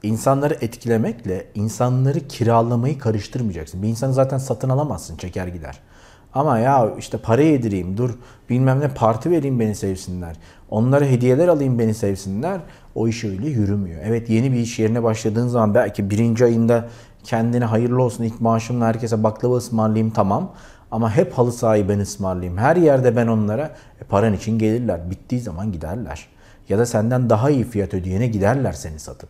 insanları 0.04 0.58
etkilemekle 0.62 1.48
insanları 1.56 2.20
kiralamayı 2.20 3.00
karıştırmayacaksın. 3.00 3.84
Bir 3.84 3.88
insanı 3.88 4.14
zaten 4.14 4.38
satın 4.38 4.70
alamazsın 4.70 5.18
çeker 5.18 5.48
gider. 5.48 5.80
Ama 6.34 6.60
ya 6.60 6.94
işte 7.00 7.18
para 7.18 7.42
yedireyim 7.42 7.98
dur 7.98 8.10
bilmem 8.50 8.80
ne 8.80 8.88
parti 8.88 9.32
vereyim 9.32 9.60
beni 9.60 9.75
sevsinler. 9.75 10.36
Onlara 10.70 11.06
hediyeler 11.06 11.48
alayım 11.48 11.80
beni 11.80 11.94
sevsinler. 11.94 12.60
O 12.96 13.08
iş 13.08 13.24
öyle 13.24 13.50
yürümüyor. 13.50 14.02
Evet 14.06 14.30
yeni 14.30 14.52
bir 14.52 14.58
iş 14.58 14.80
yerine 14.80 15.04
başladığın 15.04 15.48
zaman 15.48 15.74
belki 15.74 16.10
birinci 16.10 16.46
ayında 16.46 16.90
kendine 17.24 17.66
hayırlı 17.66 18.04
olsun 18.04 18.24
ilk 18.24 18.42
maaşımla 18.42 18.86
herkese 18.86 19.24
baklava 19.24 19.56
ısmarlayayım 19.56 20.12
tamam. 20.12 20.52
Ama 20.96 21.16
hep 21.16 21.34
halı 21.34 21.52
sahayı 21.52 21.90
ben 21.90 22.00
ısmarlayayım. 22.00 22.58
Her 22.58 22.75
yerde 22.75 23.16
ben 23.16 23.28
onlara 23.28 23.75
e, 24.02 24.04
paran 24.04 24.34
için 24.34 24.60
gelirler. 24.60 25.12
Bittiği 25.12 25.42
zaman 25.42 25.72
giderler. 25.72 26.28
Ya 26.70 26.78
da 26.78 26.86
senden 26.86 27.30
daha 27.30 27.50
iyi 27.50 27.64
fiyat 27.64 27.94
ödeyene 27.94 28.28
giderler 28.28 28.74
seni 28.74 29.00
satıp. 29.00 29.30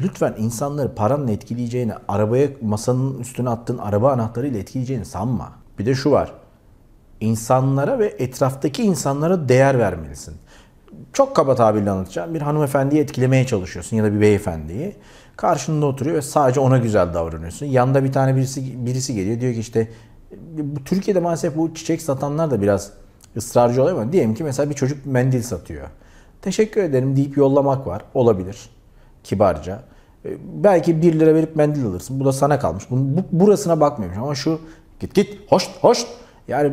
Lütfen 0.00 0.34
insanları 0.38 0.94
paranla 0.94 1.32
etkileyeceğini, 1.32 1.92
arabaya 2.08 2.48
masanın 2.62 3.18
üstüne 3.18 3.50
attığın 3.50 3.78
araba 3.78 4.12
anahtarıyla 4.12 4.60
etkileyeceğini 4.60 5.04
sanma. 5.04 5.52
Bir 5.78 5.86
de 5.86 5.94
şu 5.94 6.10
var. 6.10 6.32
İnsanlara 7.20 7.98
ve 7.98 8.06
etraftaki 8.18 8.82
insanlara 8.82 9.48
değer 9.48 9.78
vermelisin. 9.78 10.34
Çok 11.12 11.36
kaba 11.36 11.54
tabirle 11.54 11.90
anlatacağım. 11.90 12.34
Bir 12.34 12.42
hanımefendiyi 12.42 13.02
etkilemeye 13.02 13.46
çalışıyorsun 13.46 13.96
ya 13.96 14.04
da 14.04 14.12
bir 14.14 14.20
beyefendiyi. 14.20 14.96
Karşında 15.36 15.86
oturuyor 15.86 16.16
ve 16.16 16.22
sadece 16.22 16.60
ona 16.60 16.78
güzel 16.78 17.14
davranıyorsun. 17.14 17.66
Yanında 17.66 18.04
bir 18.04 18.12
tane 18.12 18.36
birisi 18.36 18.86
birisi 18.86 19.14
geliyor 19.14 19.40
diyor 19.40 19.54
ki 19.54 19.60
işte 19.60 19.88
Türkiye'de 20.84 21.20
maalesef 21.20 21.56
bu 21.56 21.74
çiçek 21.74 22.02
satanlar 22.02 22.50
da 22.50 22.62
biraz 22.62 22.92
ısrarcı 23.36 23.82
oluyor 23.82 24.02
ama 24.02 24.12
diyelim 24.12 24.34
ki 24.34 24.44
mesela 24.44 24.70
bir 24.70 24.74
çocuk 24.74 25.06
mendil 25.06 25.42
satıyor. 25.42 25.88
Teşekkür 26.42 26.82
ederim 26.82 27.16
deyip 27.16 27.36
yollamak 27.36 27.86
var. 27.86 28.02
Olabilir 28.14 28.70
kibarca. 29.24 29.82
E, 30.24 30.30
belki 30.64 31.02
1 31.02 31.20
lira 31.20 31.34
verip 31.34 31.56
mendil 31.56 31.86
alırsın. 31.86 32.20
Bu 32.20 32.24
da 32.24 32.32
sana 32.32 32.58
kalmış. 32.58 32.84
Bu, 32.90 32.96
bu, 32.96 33.40
burasına 33.40 33.80
bakmıyormuş 33.80 34.18
ama 34.18 34.34
şu 34.34 34.60
git 35.00 35.14
git 35.14 35.38
hoş 35.48 35.70
hoş 35.80 36.06
yani 36.48 36.72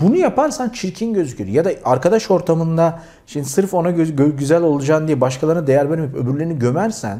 bunu 0.00 0.16
yaparsan 0.16 0.68
çirkin 0.68 1.14
gözükür. 1.14 1.46
Ya 1.46 1.64
da 1.64 1.72
arkadaş 1.84 2.30
ortamında 2.30 3.02
şimdi 3.26 3.48
sırf 3.48 3.74
ona 3.74 3.90
göz, 3.90 4.16
güzel 4.36 4.62
olacaksın 4.62 5.06
diye 5.06 5.20
başkalarına 5.20 5.66
değer 5.66 5.90
vermeyip 5.90 6.14
öbürlerini 6.14 6.58
gömersen 6.58 7.18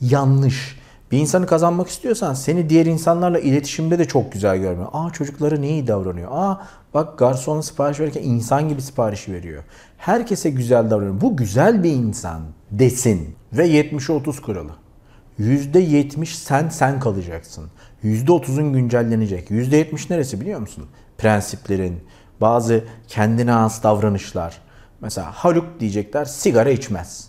yanlış. 0.00 0.78
Bir 1.12 1.18
insanı 1.18 1.46
kazanmak 1.46 1.88
istiyorsan 1.88 2.34
seni 2.34 2.70
diğer 2.70 2.86
insanlarla 2.86 3.38
iletişimde 3.38 3.98
de 3.98 4.04
çok 4.04 4.32
güzel 4.32 4.58
görme. 4.58 4.84
Aa 4.92 5.10
çocukları 5.10 5.62
ne 5.62 5.68
iyi 5.68 5.86
davranıyor. 5.86 6.28
Aa 6.32 6.66
bak 6.94 7.18
garsona 7.18 7.62
sipariş 7.62 8.00
verirken 8.00 8.22
insan 8.22 8.68
gibi 8.68 8.82
sipariş 8.82 9.28
veriyor. 9.28 9.62
Herkese 9.98 10.50
güzel 10.50 10.90
davranıyor. 10.90 11.20
Bu 11.20 11.36
güzel 11.36 11.82
bir 11.82 11.90
insan 11.90 12.40
desin. 12.70 13.36
Ve 13.52 13.68
70'e 13.68 14.14
30 14.14 14.42
kuralı. 14.42 14.70
%70 15.40 16.26
sen 16.26 16.68
sen 16.68 17.00
kalacaksın. 17.00 17.64
%30'un 18.04 18.72
güncellenecek. 18.72 19.50
%70 19.50 20.12
neresi 20.12 20.40
biliyor 20.40 20.60
musun? 20.60 20.86
Prensiplerin, 21.18 22.00
bazı 22.40 22.84
kendine 23.08 23.50
has 23.50 23.82
davranışlar. 23.82 24.58
Mesela 25.00 25.30
Haluk 25.32 25.80
diyecekler 25.80 26.24
sigara 26.24 26.70
içmez. 26.70 27.27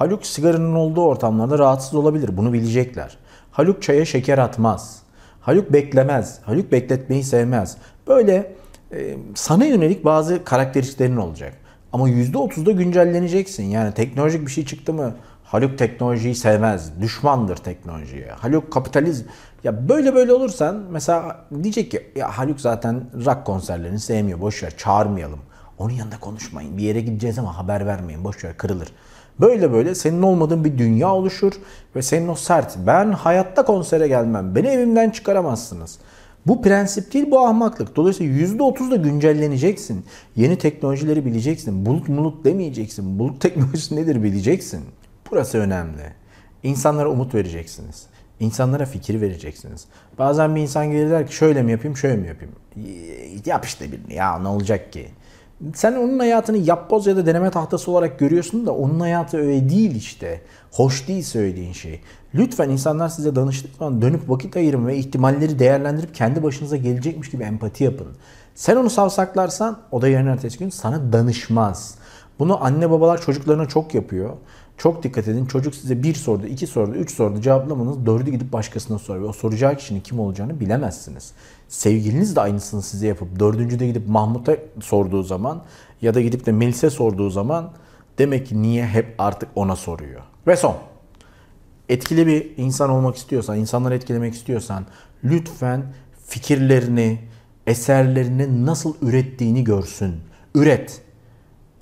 Haluk 0.00 0.26
sigaranın 0.26 0.74
olduğu 0.74 1.02
ortamlarda 1.02 1.58
rahatsız 1.58 1.94
olabilir. 1.94 2.36
Bunu 2.36 2.52
bilecekler. 2.52 3.18
Haluk 3.50 3.82
çaya 3.82 4.04
şeker 4.04 4.38
atmaz. 4.38 5.02
Haluk 5.40 5.72
beklemez. 5.72 6.38
Haluk 6.42 6.72
bekletmeyi 6.72 7.24
sevmez. 7.24 7.76
Böyle 8.08 8.52
e, 8.92 9.16
sana 9.34 9.64
yönelik 9.64 10.04
bazı 10.04 10.44
karakteristiklerin 10.44 11.16
olacak. 11.16 11.54
Ama 11.92 12.10
%30'da 12.10 12.70
güncelleneceksin. 12.72 13.64
Yani 13.64 13.94
teknolojik 13.94 14.46
bir 14.46 14.50
şey 14.50 14.64
çıktı 14.64 14.92
mı 14.92 15.14
Haluk 15.44 15.78
teknolojiyi 15.78 16.34
sevmez. 16.34 17.00
Düşmandır 17.00 17.56
teknolojiye. 17.56 18.30
Haluk 18.30 18.72
kapitalizm. 18.72 19.24
Ya 19.64 19.88
böyle 19.88 20.14
böyle 20.14 20.32
olursan 20.32 20.84
mesela 20.90 21.46
diyecek 21.62 21.90
ki 21.90 22.12
ya 22.16 22.38
Haluk 22.38 22.60
zaten 22.60 23.04
rock 23.26 23.44
konserlerini 23.44 24.00
sevmiyor. 24.00 24.40
Boş 24.40 24.62
ver 24.62 24.76
çağırmayalım. 24.76 25.40
Onun 25.78 25.92
yanında 25.92 26.20
konuşmayın. 26.20 26.78
Bir 26.78 26.82
yere 26.82 27.00
gideceğiz 27.00 27.38
ama 27.38 27.58
haber 27.58 27.86
vermeyin. 27.86 28.24
Boş 28.24 28.44
ver 28.44 28.56
kırılır. 28.56 28.88
Böyle 29.40 29.72
böyle 29.72 29.94
senin 29.94 30.22
olmadığın 30.22 30.64
bir 30.64 30.78
dünya 30.78 31.14
oluşur 31.14 31.52
ve 31.96 32.02
senin 32.02 32.28
o 32.28 32.34
sert 32.34 32.76
ben 32.86 33.12
hayatta 33.12 33.64
konsere 33.64 34.08
gelmem. 34.08 34.54
Beni 34.54 34.66
evimden 34.66 35.10
çıkaramazsınız. 35.10 35.98
Bu 36.46 36.62
prensip 36.62 37.12
değil 37.12 37.30
bu 37.30 37.40
ahmaklık. 37.40 37.96
Dolayısıyla 37.96 38.46
%30 38.46 38.90
da 38.90 38.96
güncelleneceksin. 38.96 40.04
Yeni 40.36 40.58
teknolojileri 40.58 41.24
bileceksin. 41.24 41.86
Bulut 41.86 42.08
mulut 42.08 42.44
demeyeceksin. 42.44 43.18
Bulut 43.18 43.40
teknolojisi 43.40 43.96
nedir 43.96 44.22
bileceksin. 44.22 44.80
Burası 45.30 45.58
önemli. 45.58 46.02
İnsanlara 46.62 47.10
umut 47.10 47.34
vereceksiniz. 47.34 48.06
İnsanlara 48.40 48.86
fikir 48.86 49.20
vereceksiniz. 49.20 49.84
Bazen 50.18 50.56
bir 50.56 50.60
insan 50.60 50.90
gelir 50.90 51.10
der 51.10 51.26
ki 51.26 51.34
şöyle 51.34 51.62
mi 51.62 51.72
yapayım 51.72 51.96
şöyle 51.96 52.16
mi 52.16 52.28
yapayım. 52.28 52.54
Yap 53.46 53.64
işte 53.64 53.92
birini 53.92 54.14
ya 54.14 54.38
ne 54.38 54.48
olacak 54.48 54.92
ki. 54.92 55.08
Sen 55.74 55.92
onun 55.92 56.18
hayatını 56.18 56.56
yapboz 56.56 57.06
ya 57.06 57.16
da 57.16 57.26
deneme 57.26 57.50
tahtası 57.50 57.90
olarak 57.90 58.18
görüyorsun 58.18 58.66
da 58.66 58.74
onun 58.74 59.00
hayatı 59.00 59.38
öyle 59.38 59.68
değil 59.68 59.94
işte. 59.94 60.40
Hoş 60.72 61.08
değil 61.08 61.22
söylediğin 61.22 61.72
şey. 61.72 62.00
Lütfen 62.34 62.70
insanlar 62.70 63.08
size 63.08 63.36
danıştığı 63.36 63.78
zaman 63.78 64.02
dönüp 64.02 64.30
vakit 64.30 64.56
ayırın 64.56 64.86
ve 64.86 64.96
ihtimalleri 64.96 65.58
değerlendirip 65.58 66.14
kendi 66.14 66.42
başınıza 66.42 66.76
gelecekmiş 66.76 67.30
gibi 67.30 67.44
empati 67.44 67.84
yapın. 67.84 68.06
Sen 68.54 68.76
onu 68.76 68.90
savsaklarsan 68.90 69.78
o 69.90 70.02
da 70.02 70.08
yarın 70.08 70.26
ertesi 70.26 70.58
gün 70.58 70.70
sana 70.70 71.12
danışmaz. 71.12 71.94
Bunu 72.38 72.64
anne 72.64 72.90
babalar 72.90 73.20
çocuklarına 73.20 73.68
çok 73.68 73.94
yapıyor. 73.94 74.36
Çok 74.82 75.02
dikkat 75.02 75.28
edin. 75.28 75.46
Çocuk 75.46 75.74
size 75.74 76.02
bir 76.02 76.14
sordu, 76.14 76.46
iki 76.46 76.66
sordu, 76.66 76.94
üç 76.94 77.10
sordu 77.10 77.40
cevaplamanız 77.40 78.06
dördü 78.06 78.30
gidip 78.30 78.52
başkasına 78.52 78.98
soruyor. 78.98 79.28
O 79.28 79.32
soracağı 79.32 79.76
kişinin 79.76 80.00
kim 80.00 80.20
olacağını 80.20 80.60
bilemezsiniz. 80.60 81.32
Sevgiliniz 81.68 82.36
de 82.36 82.40
aynısını 82.40 82.82
size 82.82 83.06
yapıp 83.06 83.40
dördüncüde 83.40 83.86
gidip 83.86 84.08
Mahmut'a 84.08 84.56
sorduğu 84.80 85.22
zaman 85.22 85.62
ya 86.02 86.14
da 86.14 86.20
gidip 86.20 86.46
de 86.46 86.52
Melis'e 86.52 86.90
sorduğu 86.90 87.30
zaman 87.30 87.70
demek 88.18 88.46
ki 88.46 88.62
niye 88.62 88.86
hep 88.86 89.14
artık 89.18 89.48
ona 89.54 89.76
soruyor. 89.76 90.20
Ve 90.46 90.56
son. 90.56 90.76
etkili 91.88 92.26
bir 92.26 92.52
insan 92.56 92.90
olmak 92.90 93.16
istiyorsan, 93.16 93.58
insanları 93.58 93.94
etkilemek 93.94 94.34
istiyorsan 94.34 94.86
lütfen 95.24 95.82
fikirlerini, 96.26 97.18
eserlerini 97.66 98.66
nasıl 98.66 98.94
ürettiğini 99.02 99.64
görsün. 99.64 100.14
Üret. 100.54 101.02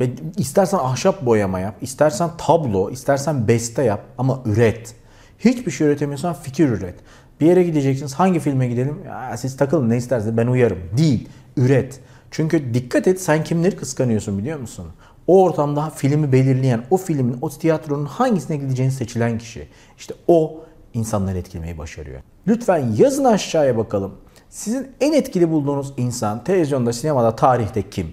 Ve 0.00 0.11
istersen 0.37 0.78
ahşap 0.78 1.26
boyama 1.26 1.61
yap, 1.61 1.75
istersen 1.81 2.31
tablo, 2.38 2.90
istersen 2.90 3.49
beste 3.49 3.83
yap 3.83 4.00
ama 4.19 4.43
üret. 4.45 4.95
Hiçbir 5.38 5.71
şey 5.71 5.87
üretemiyorsan 5.87 6.35
fikir 6.35 6.69
üret. 6.69 6.95
Bir 7.40 7.47
yere 7.47 7.62
gideceksiniz. 7.62 8.14
Hangi 8.14 8.40
filme 8.40 8.69
gidelim? 8.69 8.99
Ya 9.07 9.37
siz 9.37 9.57
takılın 9.57 9.90
ne 9.90 9.97
isterseniz 9.97 10.37
ben 10.37 10.47
uyarım. 10.47 10.78
Değil. 10.97 11.28
Üret. 11.57 12.00
Çünkü 12.31 12.75
dikkat 12.75 13.07
et 13.07 13.21
sen 13.21 13.45
kimleri 13.45 13.76
kıskanıyorsun 13.76 14.38
biliyor 14.38 14.59
musun? 14.59 14.87
O 15.26 15.43
ortamda 15.43 15.90
filmi 15.90 16.33
belirleyen, 16.33 16.85
o 16.90 16.97
filmin, 16.97 17.38
o 17.43 17.50
tiyatronun 17.50 18.07
hangisine 18.07 18.57
gideceğini 18.57 18.93
seçilen 18.93 19.38
kişi. 19.38 19.69
İşte 19.99 20.14
o 20.28 20.61
insanları 20.95 21.38
etkilemeyi 21.38 21.78
başarıyor. 21.78 22.21
Lütfen 22.47 22.93
yazın 22.97 23.25
aşağıya 23.25 23.76
bakalım. 23.76 24.14
Sizin 24.50 24.88
en 25.00 25.12
etkili 25.12 25.50
bulduğunuz 25.50 25.93
insan 25.97 26.45
televizyonda, 26.45 26.93
sinemada, 26.93 27.37
tarihte 27.37 27.90
kim? 27.90 28.12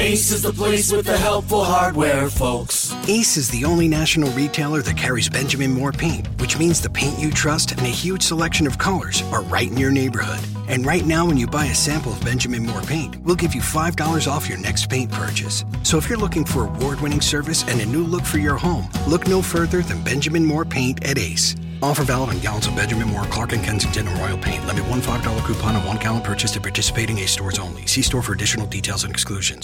Ace 0.00 0.32
is 0.32 0.42
the 0.42 0.52
place 0.52 0.92
with 0.92 1.06
the 1.06 1.16
helpful 1.16 1.62
hardware, 1.64 2.28
folks. 2.28 2.92
Ace 3.08 3.36
is 3.36 3.48
the 3.48 3.64
only 3.64 3.86
national 3.86 4.30
retailer 4.32 4.82
that 4.82 4.96
carries 4.96 5.28
Benjamin 5.28 5.72
Moore 5.72 5.92
paint, 5.92 6.26
which 6.40 6.58
means 6.58 6.80
the 6.80 6.90
paint 6.90 7.18
you 7.18 7.30
trust 7.30 7.72
and 7.72 7.80
a 7.82 7.96
huge 8.02 8.22
selection 8.22 8.66
of 8.66 8.76
colors 8.76 9.22
are 9.32 9.42
right 9.44 9.70
in 9.70 9.76
your 9.76 9.92
neighborhood. 9.92 10.40
And 10.68 10.84
right 10.84 11.06
now, 11.06 11.24
when 11.24 11.36
you 11.36 11.46
buy 11.46 11.66
a 11.66 11.74
sample 11.74 12.12
of 12.12 12.24
Benjamin 12.24 12.66
Moore 12.66 12.82
paint, 12.82 13.16
we'll 13.22 13.36
give 13.36 13.54
you 13.54 13.60
$5 13.60 14.30
off 14.30 14.48
your 14.48 14.58
next 14.58 14.90
paint 14.90 15.12
purchase. 15.12 15.64
So 15.84 15.96
if 15.96 16.08
you're 16.08 16.18
looking 16.18 16.44
for 16.44 16.64
award 16.64 17.00
winning 17.00 17.20
service 17.20 17.64
and 17.68 17.80
a 17.80 17.86
new 17.86 18.02
look 18.04 18.24
for 18.24 18.38
your 18.38 18.56
home, 18.56 18.88
look 19.08 19.26
no 19.26 19.42
further 19.42 19.80
than 19.80 20.02
Benjamin 20.02 20.44
Moore 20.44 20.64
paint 20.64 21.04
at 21.04 21.18
Ace. 21.18 21.54
Offer 21.82 22.04
valid 22.04 22.30
on 22.30 22.38
gallons 22.40 22.66
of 22.66 22.74
Benjamin 22.74 23.08
Moore, 23.08 23.26
Clark 23.26 23.52
and 23.52 23.62
Kensington, 23.62 24.08
and 24.08 24.18
Royal 24.18 24.38
Paint. 24.38 24.66
Limit 24.66 24.88
one 24.88 25.02
$5 25.02 25.44
coupon 25.44 25.76
on 25.76 25.84
one 25.84 25.98
gallon 25.98 26.22
purchased 26.22 26.56
at 26.56 26.62
participating 26.62 27.18
Ace 27.18 27.32
stores 27.32 27.58
only. 27.58 27.86
See 27.86 28.02
store 28.02 28.22
for 28.22 28.32
additional 28.32 28.66
details 28.66 29.04
and 29.04 29.12
exclusions. 29.12 29.62